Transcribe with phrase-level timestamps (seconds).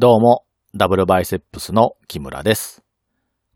[0.00, 0.44] どうも、
[0.76, 2.84] ダブルバイセップスの木村です。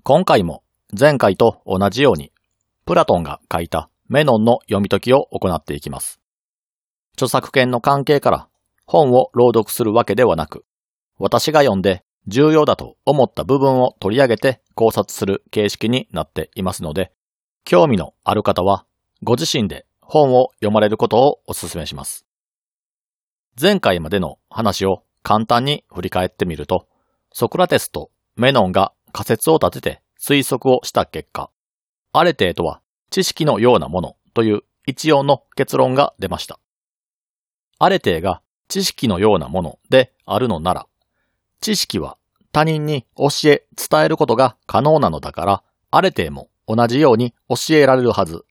[0.03, 2.33] 今回も前回と同じように、
[2.84, 6.20] プラトンが書いたメノンの読み解きを行っていきます。
[7.15, 8.48] 著作権の関係から
[8.86, 10.64] 本を朗読するわけではなく、
[11.16, 17.13] 私が読んで重要だと思った部分を取り上げて考察する形式になっていますので、
[17.63, 18.85] 興味のある方は
[19.23, 22.27] ご自身で本を読まれることをお勧めします。
[23.61, 26.86] 前回までの話を簡単に振り返ってみると、
[27.32, 31.50] ソクラテスとメノンが仮説を立てて推測をした結果、
[32.12, 32.80] アレテーとは
[33.10, 36.58] 知識のようなものという一応の結論が出ました。
[37.78, 40.86] アレテーが知識のようなものであるのなら、
[41.60, 42.16] 知識は
[42.52, 48.44] 他人に教え伝えることが可能なのだから、アレテーも同じように教えられるはず。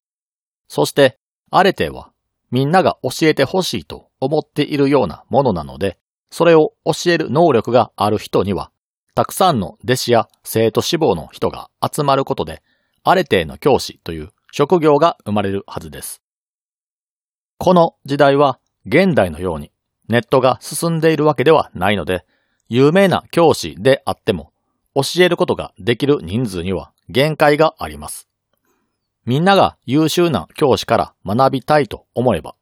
[0.67, 1.17] そして、
[1.49, 2.11] アレテーは
[2.49, 5.97] みんなが教えてほしいと思っているようなものなので、
[6.31, 8.71] それを教える能力がある人には、
[9.13, 12.63] たくさんの弟子や生徒志望の人が集まることで、
[13.03, 16.21] アレテーの教師という職業が生まれるはずです。
[17.57, 19.71] この時代は現代のように
[20.07, 22.25] ネットが進んでいるわけではないので、
[22.69, 24.51] 有名な教師であっても、
[24.95, 28.27] 教えることができる人数には限界があります。
[29.25, 32.55] みんなが優秀な教師から学びたいと思えば、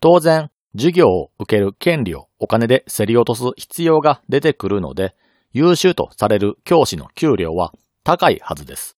[0.00, 5.14] 当然、授業を受ける権利をお金で競り落とす必要が出てくるので、
[5.52, 7.72] 優秀とされる教師の給料は
[8.04, 8.96] 高いはずです。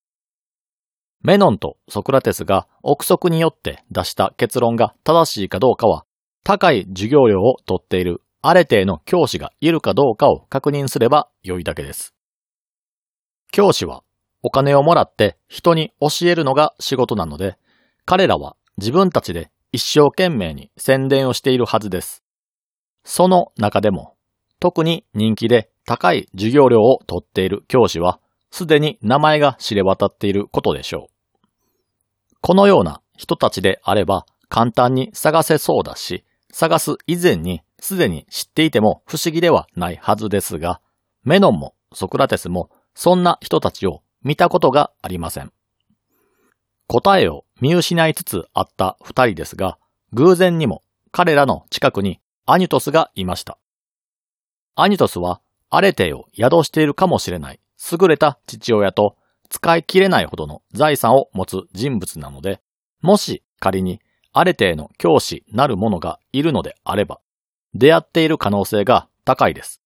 [1.22, 6.04] メノンとソクラテスが憶測によって出した結論が正しいかどうかは、
[6.44, 12.12] 高い授業料を取っているアレテの教師がいるかどうかを確認すれば良いだけです。
[13.52, 14.02] 教師は
[14.42, 17.56] お金をもらって人に教えるのが仕事なので、
[18.04, 22.22] 彼らは自分たちで一生懸命に宣伝をしているはずです。
[23.04, 24.14] その中でも、
[24.60, 28.20] 特に人気で高い授業料を取っている教師は、
[28.50, 31.46] すでに名前が知れ渡っていることでしょう。
[32.42, 40.82] このような人たちであれば簡単に探せそうだし、探す以前にすでに知っていても不思議ではないはずですが、
[41.24, 45.50] メノンもソクラテスもそんな人たちを見たことがありません。
[46.88, 49.78] 答えを見失いつつあった二人ですが、
[50.12, 53.56] 偶然にも彼らの近くにアニュトスがいました。
[54.74, 55.40] アニュトスは
[55.70, 57.60] アレテを宿しているかもしれない
[57.92, 59.16] 優れた父親と
[59.48, 62.60] 使い切れないほどの財産を持つ人物なので、
[63.00, 64.00] もし仮に
[64.32, 67.20] アレテの教師なる者がいるのであれば、
[67.74, 69.80] 出会っている可能性が高いです。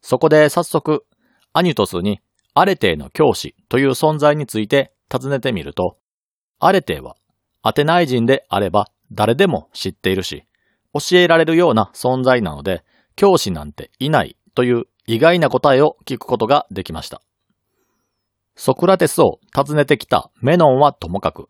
[0.00, 1.04] そこで早速、
[1.52, 2.20] アニュトスに
[2.54, 5.98] アレテの教師という存在について尋ねてみると、
[6.60, 7.16] アレテーは
[7.62, 10.44] アテナイ人であれば誰でも知っているし、
[10.92, 12.84] 教えられるような存在なので、
[13.16, 17.22] 教師なんていないという意外な答えを聞くことができました。
[18.56, 21.48] ソクラテスを訪ねてきたメノンはともかく、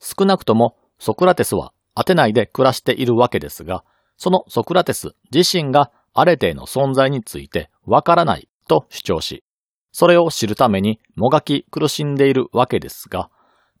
[0.00, 3.84] 少なくともソクラテスはアテナイで暮らしているわけですが、
[4.16, 9.44] そのソクラテス自身がアレテーの存在についてわからないと主張し、
[9.92, 13.30] それを知るためにもがき苦しんでいるわけですが、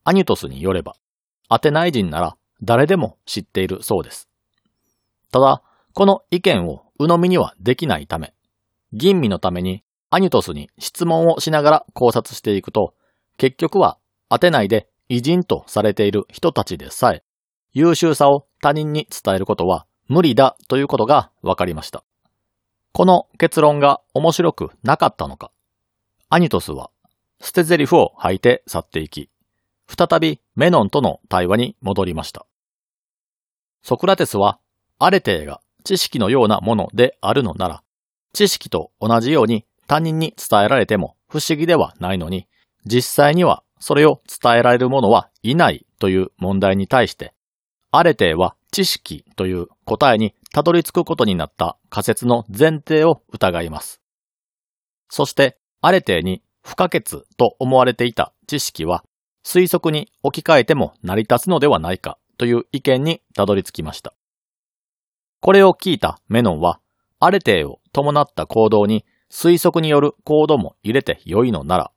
[0.08, 0.94] アニュトスによれば、
[1.48, 4.28] アテナイ人なら誰でも知っているそうです。
[5.32, 5.62] ただ、
[5.94, 8.32] この意見を鵜呑みにはできないため、
[8.92, 12.94] 吟味のためにアニュトスに質問をしながら考察していくと、
[13.36, 17.24] 結局はアテナイで偉人とされている人たちでさえ、
[17.72, 22.04] 優秀さを他人に伝えることは無理だということが分かりました。
[22.92, 25.50] この結論が面白くなかったのか、
[26.28, 26.90] アニトスは
[27.40, 29.30] 捨て台詞を吐いて去っていき、
[29.86, 32.46] 再びメノンとの対話に戻りました。
[33.82, 34.58] ソクラテスは
[34.98, 37.82] アレテーが知識のようなものであるのなら、
[38.32, 42.48] 知識と同じように他人に伝えられても不思議ではないのに、
[42.84, 47.34] 実際にはそれを伝えられる者はいないという問題に対して、
[47.92, 54.00] アレテーは知識という答えにたどり着くことになった仮説の前提を疑います。
[55.08, 59.04] そして、アレテーに不可欠と思われていた知識は
[59.46, 64.12] 推測に置き換えても成り立つのではないかという意見にたどり着きました。
[65.40, 66.80] これを聞いたメノンは、
[67.20, 71.92] アレテーを伴った行動に推測による行動も入れて良いのなら、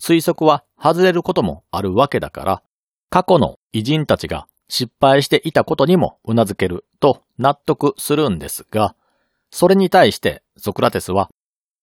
[0.00, 2.62] 推測は外れることもあるわけだから、
[3.10, 8.94] 過去の偉人たちが失敗していたことにも頷けると納得するんですが、
[9.50, 11.30] それに対してソクラテスは、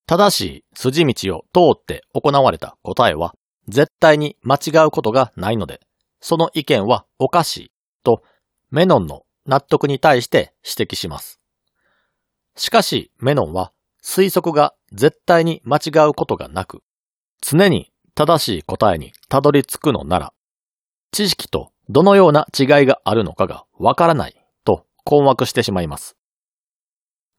[0.08, 3.36] 正しい筋道を通って行われた答えは、
[3.70, 5.80] 絶対に間違うことがないので、
[6.20, 7.72] その意見はおかしい
[8.04, 8.24] と
[8.72, 11.40] メノンの納得に対して指摘します。
[12.56, 13.72] しかしメノンは
[14.04, 16.82] 推測が絶対に間違うことがなく、
[17.42, 20.34] 常に正しい答えにたどり着くのなら、
[21.12, 24.36] 知識とどのような違いがあるのかがわからない
[24.66, 26.16] と困惑してしまいます。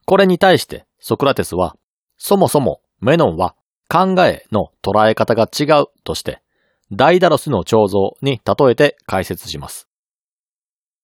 [0.06, 1.76] これに対してソクラテスは、
[2.16, 3.54] そもそもメノンは
[3.90, 6.40] 考えの捉え方が違うとして、
[6.92, 9.88] ダイダロスの彫像に例えて解説します。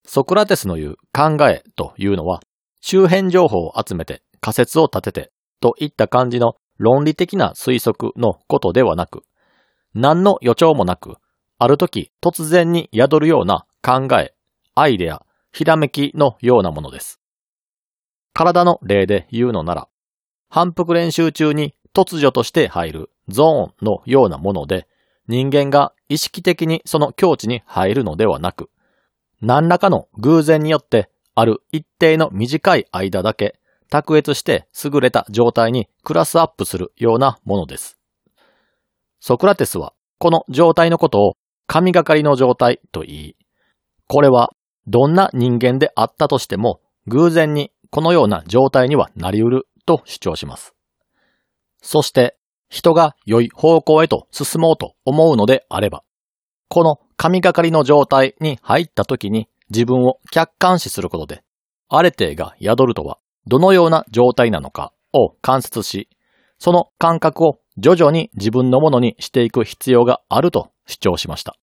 [0.04, 2.40] ソクラテスの言う考えというのは、
[2.80, 9.24] 周辺情報を集めて仮説を立ててといった感じの論理的な推測のことではなく、
[9.92, 11.16] 何の予兆もなく、
[11.58, 14.34] ある時突然に宿るような考え、
[14.76, 17.20] アイデア、ひらめきのようなものです。
[18.32, 19.88] 体の例で言うのなら、
[20.48, 24.86] 反復練習中に突如として入るゾーンのようなもので、
[25.28, 28.68] 人間が意識的にその境地に入るのではなく、
[29.40, 33.58] 何らかの偶然によってある一定の短い間だけ
[33.88, 37.98] 卓越して優れた状態にクラスアップするようなものです。
[39.18, 41.32] ソクラテスはこの状態のことを
[41.66, 43.36] 神がかりの状態と言い、
[44.06, 44.52] これは
[44.86, 50.75] どんな人間であったとしても偶然にこのような状態にはなり得ると主張します。
[51.86, 52.36] そして
[52.68, 56.02] 人が良い方向へと進もうと思うのであれば、
[56.68, 61.44] この神がかりの状態に入った時に自分を客観視することで、
[61.88, 66.08] アレテが宿るとはどのような状態なのかを観察し、
[66.58, 71.56] その感覚を徐々に自分のものにしていく必要があると主張しました。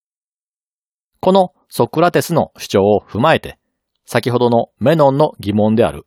[1.20, 3.60] このソクラテスの主張を踏まえて、
[4.06, 6.06] 先ほどのメノンの疑問である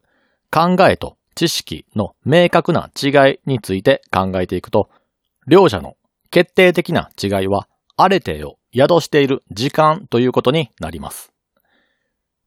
[0.50, 4.88] 考えと知識の明確な違いについて考えていくと、
[5.46, 5.96] 両者の
[6.30, 11.32] 決定的な違いは、あれてを宿している時間ということになります。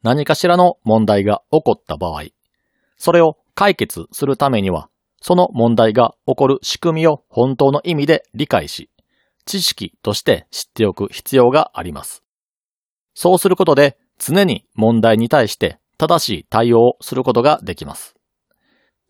[0.03, 2.23] 何かしらの問題が起こった場合、
[2.97, 4.89] それを解決するためには、
[5.21, 8.89] その問題が起こる仕組みを本当の意味で理解し、
[9.45, 12.23] 知識として知っておく必要があります。
[13.13, 18.18] そうすることで常に問題に対して正しい対応をすることができます。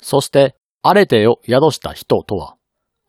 [0.02, 2.56] そして、あれてを宿した人とは、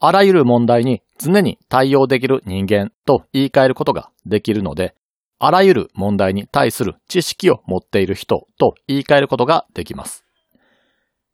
[0.01, 4.95] あらゆる問題に常に対応できる人間と言い換えることができるので、
[5.39, 10.25] あらゆる問題に対する知識を持っている人と言い換えることができます。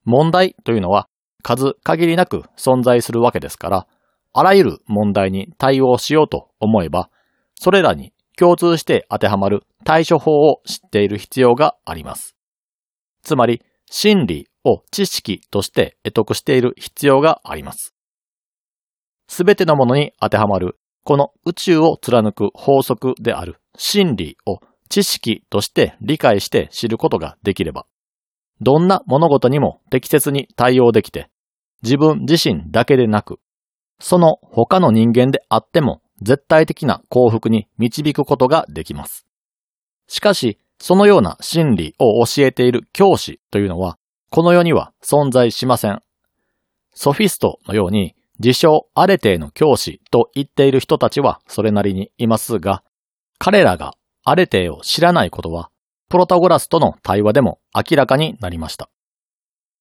[0.04, 1.08] 問題というのは
[1.42, 3.86] 数限りなく存在するわけですから、
[4.32, 7.08] あらゆる問題に対応しようと思えば、
[7.54, 12.36] それらに共通して当てはまる対処法を知っている必要があります。
[13.22, 17.94] つまり、真理を知識として得得している必要があります。
[19.28, 27.86] すべてのものに当てはまる、この宇宙を貫く法則である真理を知識として理解して知ることができれば、
[28.60, 31.28] どんな物事にも適切に対応できて、
[31.82, 33.38] 自分自身だけでなく、
[33.98, 39.26] その他の人間であっても絶対的な幸福に導くことができます。
[40.06, 43.98] しかし、そのような真理を教えている教師というのは、
[44.30, 46.00] この世には存在しません。
[46.94, 52.82] ソフィストのように、自称アレテーの教師と言っている人たちはそれなりにいますが、
[53.38, 53.94] 彼らが
[54.24, 55.70] アレテーを知らないことは、
[56.08, 58.90] プロタゴラスとの対話でも明らかになりました。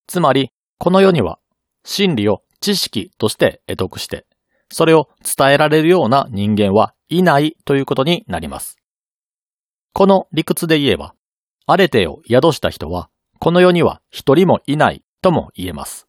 [0.06, 1.38] つまり、この世には、
[1.84, 4.26] 真理を知識として得得して、
[4.70, 8.75] それを伝えられるような人間はいないということになります。
[9.96, 11.14] この理屈で言えば、
[11.64, 16.06] アレテを宿した人は、この世には一人もいないとも言えます。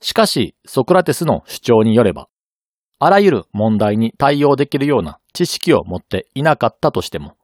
[0.00, 2.26] しかし、ソクラテスの主張によれば、
[2.98, 7.36] あらゆる問題に対応できるような知識を持っていなかったとしても、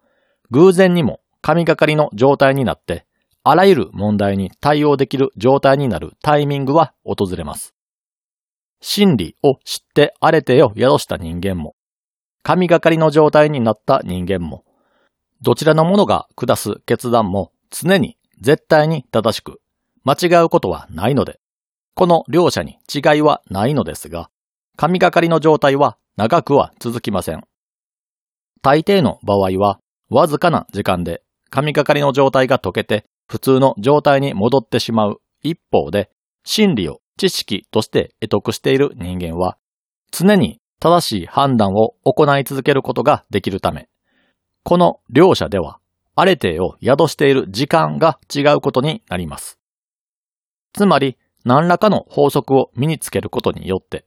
[0.50, 3.06] 偶然にも神がかりの状態になって、
[3.44, 7.72] あらゆる問題に対応できる状態になるタイミングは訪れます。
[8.80, 11.76] 真理を知ってあれてを宿した人間も、
[12.42, 14.64] 神がかりの状態になった人間も、
[15.42, 19.61] どちらのものが下す決断も常に絶対に正しく、
[20.04, 21.40] 間違うことはないので、
[21.94, 24.30] この両者に違いはないのですが、
[24.76, 27.42] 神がかりの状態は長くは続きません。
[28.62, 29.78] 大抵の場合は、
[30.09, 36.11] わずかな時間で神がかりの状態が解けて普通の状態に戻ってしまう一方で、
[36.44, 39.59] 真理を知識として得得している人間は、
[40.11, 43.89] 常に正しい判断を行い続けることができるため、
[44.71, 45.81] この両者では、
[46.15, 49.59] あれてを宿している時間が違うことになります。
[50.73, 54.05] つまり、何らかの法則を身につけることによって、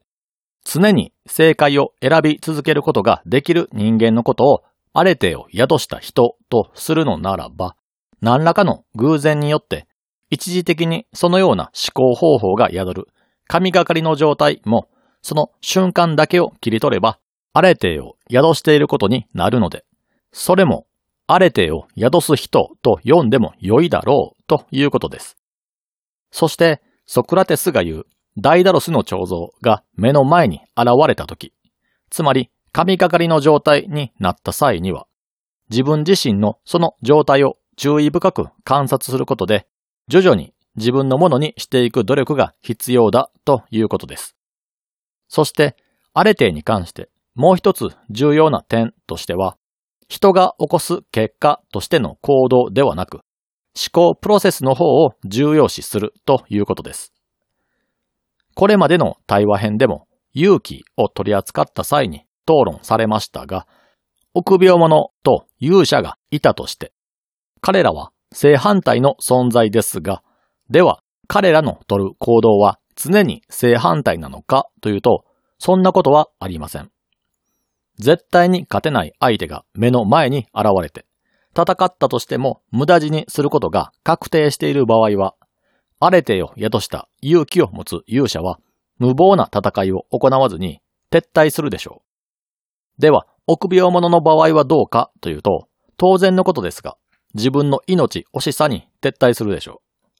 [0.64, 4.62] 常に正解を選び続けることができる人間のことを、
[4.94, 7.76] あれてを宿した人とするのならば、
[8.22, 9.86] 何らかの偶然によって、
[10.30, 13.08] 一時的にそのような思考方法が宿る
[13.48, 14.88] 神がかりの状態も、
[15.20, 17.18] その瞬間だけを切り取れば、
[17.52, 19.84] アレテを宿していることになるので、
[20.36, 20.88] それも、
[21.28, 25.36] アレテを宿す人と読んでも良いだろうということです。
[26.32, 31.54] そして、ソクラテスが言う、ダイダロスの彫像が目の前に現れたとき、
[32.10, 35.06] つまり神がかりの状態になった際には、
[35.70, 39.68] 自分自身のその状態を注意深く観察することで、
[40.08, 44.34] 徐々に自分のものにしていく努力が必要だということです。
[45.28, 45.76] そして、
[46.12, 49.56] アレテに関してもう一つ重要な点としては、
[50.08, 53.20] 人が起こす結果としての行動ではなく、
[53.76, 57.12] 思考プロセスの方を重要視するということです。
[58.54, 63.66] これまでの対話編でも勇気を取り扱った際に討論されましたが、
[64.34, 66.92] 臆病者と勇者がいたとして、
[67.60, 70.22] 彼らは正反対の存在ですが、
[70.70, 75.24] では彼らの取る行動は常に正反対なのかというと、
[75.58, 76.93] そんなことはありません。
[77.98, 81.06] 絶対に勝てない相手が目の前に現れて、
[81.56, 85.34] 戦ったとしても無駄死にすることが確定している場合は、
[86.00, 88.58] アレテを宿した勇気を持つ勇者は、
[88.98, 92.02] 無謀な戦いを行わずに撤退するでしょ
[92.98, 93.00] う。
[93.00, 96.96] では、臆病者の場合はどうかというと、当然のことですが、
[97.34, 100.14] 自分の命惜しさに撤退するでしょう。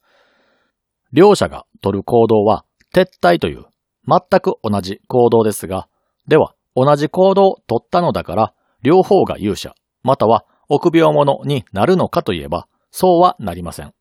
[1.13, 3.65] 両者が取る行動は、撤退という
[4.07, 5.87] 全く同じ行動ですが、
[6.27, 13.93] では、同じ行動を取ったのだから、両方が勇者、または臆病者になるのかといえば、そうはなりません。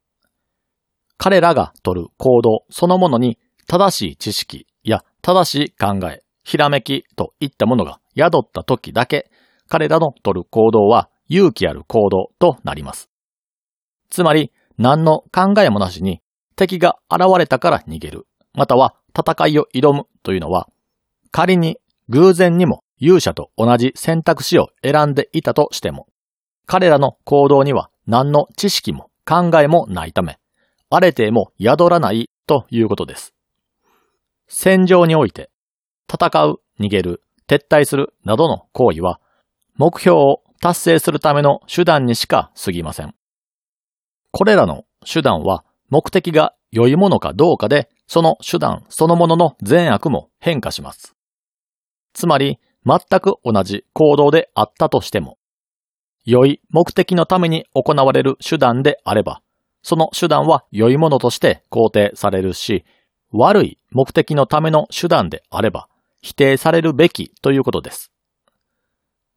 [1.17, 9.31] 彼らが取る行動そのものに正しい知識や正しい考え、ひらめきといったものが宿った時だけ、
[9.69, 13.09] 彼らの取る行動は勇気ある行動となります。
[14.11, 16.21] つまり、何の考えもなしに
[16.57, 20.69] 敵が現れたから逃げる、または戦いを挑むというのは、
[21.31, 26.07] 仮に偶然にも勇者と同じ選択肢を選んでいたとしても、
[26.67, 30.39] 彼らの行動には何の知識も考えもないため、
[30.91, 33.35] あれても宿らないということです。
[34.47, 35.51] 戦場において、
[36.13, 39.21] 戦う、逃げる、撤退するなどの行為は、
[39.77, 43.15] 目標を達成するための手段にしか過ぎません。
[44.31, 51.15] これらの手段は目的が良いものかどうかで、その手段そのものの善悪も変化します。
[52.15, 55.39] つまり、全く同じ行動であったとしても、
[56.25, 59.43] 良い目的のために行われる手段であれば、
[59.83, 62.85] その手段は良いものとして肯定されるし、
[63.31, 65.89] 悪い目的のための手段であれば、
[66.23, 68.11] 否定されるべきということです。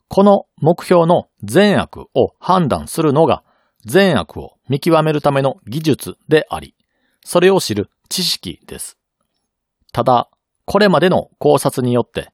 [0.08, 3.44] この目標の善悪を判断するのが
[3.86, 6.76] 善悪を見極めるための技術であり、
[7.26, 8.98] それを知る知識です。
[9.92, 10.30] ただ、
[10.66, 12.30] これまでの考察によって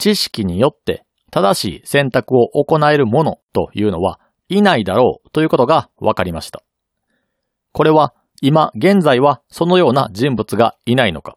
[0.00, 6.62] 知識によって正しい選択を行えるものというのはいないだろうということが分かりました。
[7.72, 11.36] これは今現在はそのような人物がいないのか、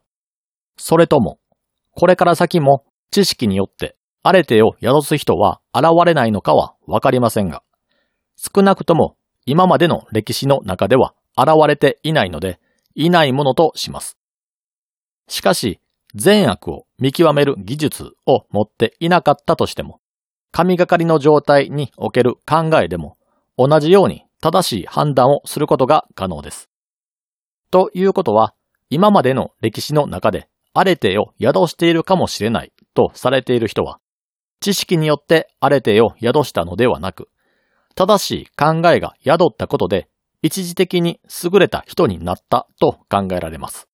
[0.78, 1.40] それとも
[1.92, 7.62] これから先も知識によってあれてを宿す人は現れないのかは分かりませんが、
[8.38, 12.62] 少なくとも今までの歴史の中では現れていないので、
[12.96, 14.18] いないものとします。
[15.28, 15.82] しかし、
[16.16, 20.00] 善悪を見極める技術を持っていなかったとしても、
[20.52, 23.18] 神がかりの状態における考えでも
[23.58, 26.70] 同じように正しい判断をすることが可能です。
[27.72, 28.54] ということは、
[28.90, 34.00] 今までの歴史の中でアレテを宿しているかもしれないとされている人は、
[34.60, 37.30] 知識によってアレテを宿したのではなく、
[37.96, 40.08] 正しい考えが宿ったことで
[40.42, 43.88] 一時的に優れた人になったと考えられます。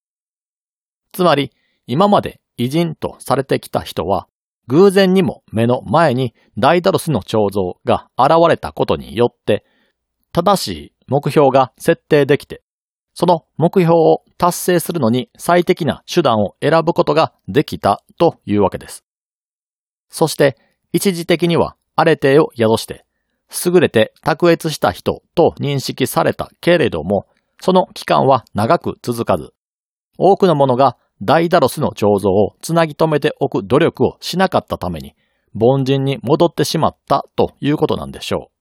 [1.12, 1.52] つまり、
[1.91, 4.27] 今まで偉人とされてきた人は、
[4.67, 9.65] 偶然にも目の前にダイダロスの彫像が現れたことによって、
[10.31, 12.62] 正しい目標が設定できて、
[13.15, 19.03] その目標を達成するのに最適な手段を選ぶことができたというわけです。
[20.10, 20.58] そして、
[20.93, 23.03] 一時的にはアレテを宿して、
[23.65, 27.25] 優れて卓越した人と認識されたけれども、
[27.60, 29.53] その期間は長く続かず、
[30.19, 35.16] 多くのものがダイダロスの彫像をつなぎ止めておく努力をしなかったために、
[35.60, 38.60] 凡人に戻ってしまったということなんでしょう。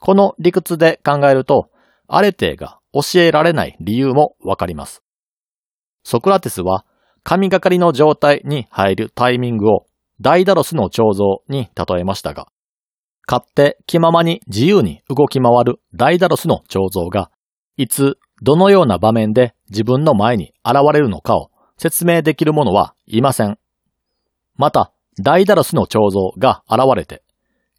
[0.00, 1.70] この理屈で考えると、
[2.06, 5.02] アレテが教えられない理由もわかります。
[6.04, 6.84] ソクラテスは
[7.22, 9.86] 神がかりの状態に入るタイミングを
[10.20, 12.48] ダイダロスの彫像に例えましたが、
[13.26, 17.30] 勝手気ままに自由に動き回るダイダロスの彫像が、
[17.76, 23.58] いつどのような場面で自分の前に現れるのかを説明できる者はいません。
[24.56, 27.22] また、ダイダロスの彫像が現れて、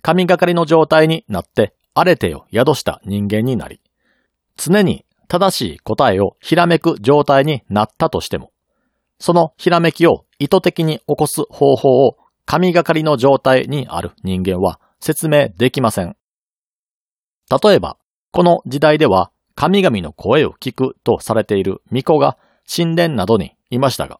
[0.02, 3.82] 神がかりの状態になってアレテを宿した人間になり、
[4.58, 8.52] 常に正しい答えをひらめく状態になったとしても、
[9.20, 16.16] そのひらめきを意図的に起こす方法を神がかりの状態にある人間は説明できません。
[17.64, 17.98] 例えば、
[18.32, 22.38] この時代では神々の声を聞くとされている巫女が
[22.70, 24.20] 神殿などにいましたが、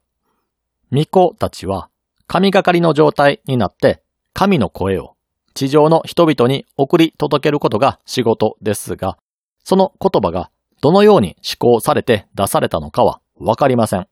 [0.90, 1.90] 巫女たちは
[2.28, 4.02] 神がかりの状態になって
[4.34, 5.16] 神の声を
[5.54, 9.18] 地上の人々に送り届けることが仕事ですが、
[9.64, 10.52] その言葉が
[10.82, 14.08] どのように思考されて出されたのかはわかりません。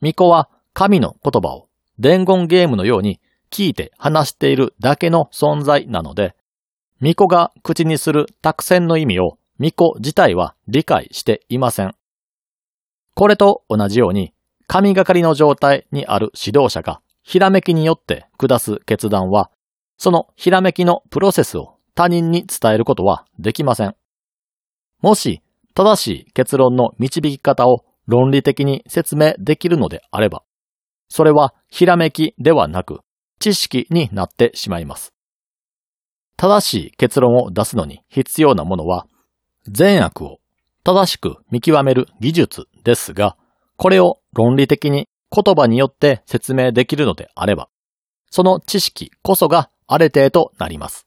[0.00, 6.34] 巫女は神の言葉を伝言ゲームのように聞いて話しているだけの存在なので、
[7.00, 11.94] 巫女が口にする託戦の意味を巫女自体は理解していません。
[13.14, 14.32] これと同じように、
[14.66, 19.50] 神がかりの状態にある指導者がひらめきによって下す決断は、
[19.98, 23.94] そのひらめきのプロセスを他人に伝えることはできません。
[25.02, 25.42] もし、
[25.74, 30.42] 正しい結論の導き方を論理的に説明できるのであれば、
[31.10, 33.00] それはひらめきではなく
[33.38, 35.12] 知識になってしまいます。
[36.36, 39.06] 正しい結論を出すのに必要なものは、
[39.72, 40.40] 善悪を
[40.82, 43.36] 正しく見極める技術ですが、
[43.76, 47.68] これを論理的に言葉によって説明できるのであれば、
[48.30, 51.06] その知識こそがあれ程となります。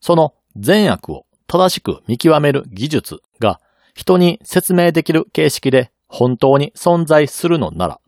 [0.00, 3.60] その善悪を正しく見極める技術が
[3.94, 8.00] 人に説明できる形式で本当に存在するのなら、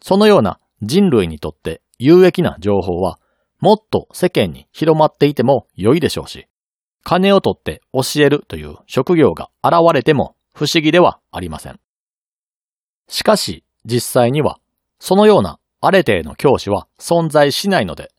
[0.00, 3.18] そのような人類にとって有益な情報は
[3.58, 6.46] もっと世間に広まっていても良いでしょうし、
[7.04, 11.78] 金を取って教えるという職業が現れても不思議ではありません。
[13.08, 14.58] しかし実際には
[14.98, 18.10] そのようなあれての教師は存在しないので、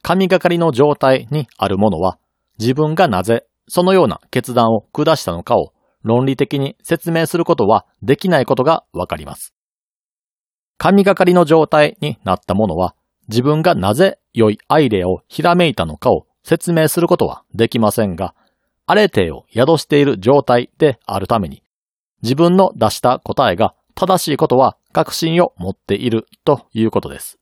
[0.00, 2.18] 神がかりの状態にあるものは
[2.58, 9.54] 自分がなぜそのような決断を下したのかを論理的に説明することはできないことがわかります。
[10.78, 12.94] 神がかりの状態になったものは
[13.28, 18.34] 自分がなぜ良いアイデアをひらめいたのかを説明することはできませんが、
[18.86, 21.62] あれてを宿している状態であるために、
[22.22, 27.38] 自分の出した答えが正しいことは確信を持っているということです。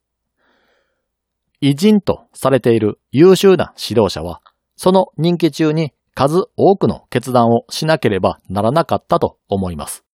[1.61, 4.42] 偉人とされている優秀な指導者は、
[4.76, 10.04] その任期中に数多くの決断をしなければならなかったと思います。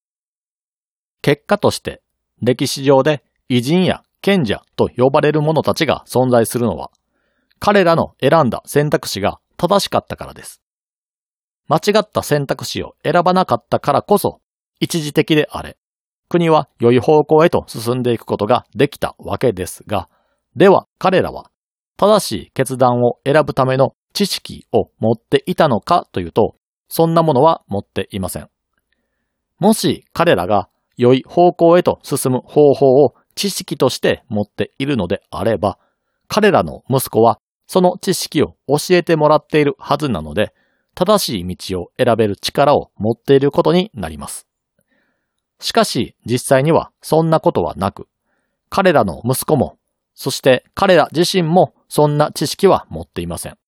[1.22, 2.02] 結果として、
[2.42, 6.90] 歴史上で偉人や賢者と呼ばれる者たちが存在するのは、
[7.58, 10.60] 彼らの選んだ選択肢が正しかったからです。
[11.68, 14.40] 間違った選択肢を選ばなかったからこそ、
[14.80, 15.76] 一時的であれ、
[16.28, 20.08] 国は良い方向へと進んでいくことができたわけですが、
[20.56, 21.50] では彼らは
[21.96, 26.56] 正しい決断を選ぶための知識を持っていたのかというと、
[26.88, 28.48] そんなものは持っていません。
[29.58, 35.78] もし彼らが良い方向へと進む方法を知識として持っているのであれば、
[36.28, 40.52] 彼らの息子はその知識を教えてもらっているはずなので、
[40.94, 44.46] 正しい道を選べる力を持っていることになります。
[45.60, 48.06] しかし実際にはそんなことはなく、
[48.68, 49.78] 彼らの息子も、
[50.14, 53.58] そして彼ら自身もそんな知識は持っていません。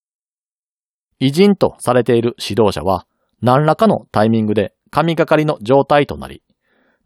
[1.18, 3.06] 偉人とされている指導者は
[3.40, 6.42] 何らかのタイミングで神がかりの状態となり、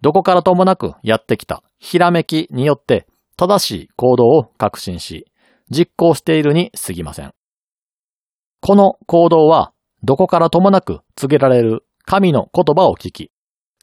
[0.00, 5.30] どこからともなくやってきたひらめきによって正しい行動を確信し、
[5.71, 7.33] 実行しているに過ぎません。
[8.61, 13.31] この行動はどこからともなく告げられる神の言葉を聞き、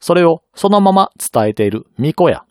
[0.00, 2.44] それをそのまま伝えている巫女や、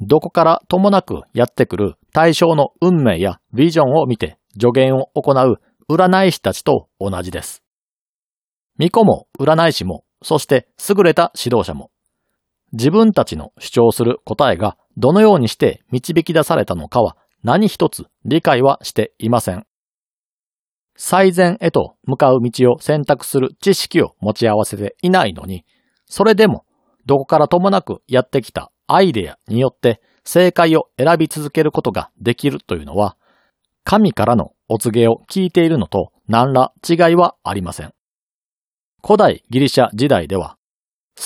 [0.00, 7.62] どこからともなくやってくる対象の運命やビジョンを見て助言を行う占い師たちと同じです。
[8.78, 11.90] 巫女も占い師も、そして優れた指導者も、
[12.72, 19.66] 自分たちの主張する答えがどのようにして導き出されたのかは何一つ理解はしていません。
[20.96, 25.64] 最善へと向かう道を選択する知識を持ち合わせていないのに、
[26.06, 26.64] それでも
[27.04, 33.16] どこからともなくやってきたアイデアによって正解を選び続けることができるというのは、
[33.84, 37.92] 神からのお告げを聞いているのと何ら違いはありません。
[39.04, 40.56] 古代ギリシャ時代では、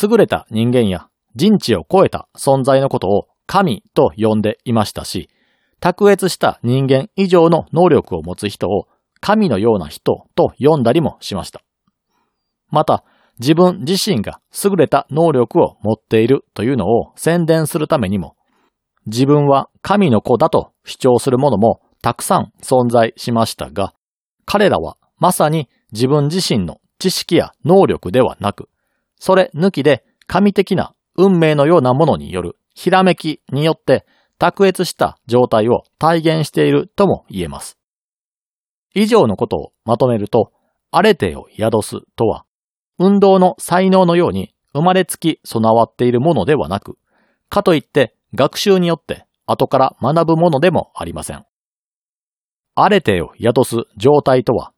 [0.03, 5.31] 優れた人間や人知を超えた存在のことを神と呼んでいましたし、
[5.81, 8.87] 卓越した人間以上の能力を持つ人を
[9.21, 11.63] 神のような人と呼んだりもしました。
[12.71, 13.05] また、
[13.39, 18.37] 自分自身が優れた能力を持っているというのを宣伝するためにも、
[19.07, 23.95] 自分は神の子だと主張する者もたくさん存在しましたが、
[24.45, 28.69] 彼らはまさに自分自身の知識や能力ではなく、
[29.19, 34.07] それ抜きで神的な運命のようなものによるひらめきによって
[34.41, 37.79] 卓越した状態を体現しているとも言えます。
[38.95, 40.51] 以上のことをまとめると、
[40.91, 42.47] アレテを宿すとは、
[42.99, 46.97] 運動の才能のように生まれつき備わっているものではなく、
[47.51, 51.45] かといって学習によって後から学ぶものでもありません。
[52.75, 54.73] アレテを宿す状態とは、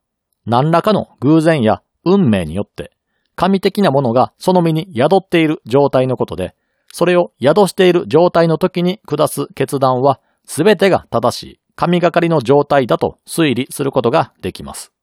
[0.45, 2.91] 何らかの偶然や運命によって、
[3.35, 6.53] 神的なものがその身に宿っている状態のことで、
[6.95, 14.93] それを宿している状態の時に下す決断は、すべてが正しい神がかりの状態だと推理することができます。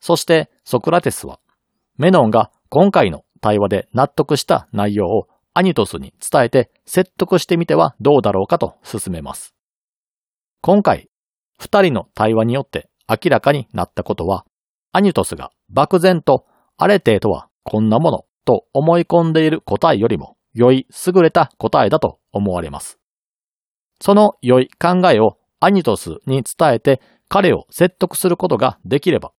[0.00, 1.40] そしてソクラテスは、
[1.96, 9.54] メノンが今回の対話で納得した内容をアニトスに伝えて説得してみてはどうだろうかと進めます。
[10.60, 11.08] 今回、
[11.58, 14.44] 二人の対話によって明らかになったことは、
[14.92, 16.44] アニトスが漠然と
[16.76, 22.98] アレテーとはこんなものと思い込んでいる答えよりも良い優れた答えだと思われます。
[24.00, 29.32] その良い考えをアニトスに伝えて彼を説得することができれば、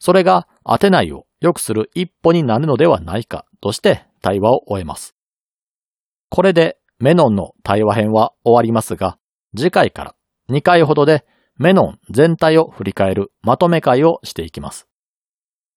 [0.00, 5.14] それがアテナイを良くする一歩になるのではないかとして対話を終えます。
[6.28, 9.18] これでメノンの対話編は終わりますが、
[9.56, 10.14] 次回から
[10.50, 11.24] 2回ほどで
[11.56, 14.88] メノン全体を振り返るまとめ会をしていきます。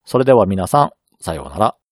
[0.06, 1.85] それでは皆さん、さようなら。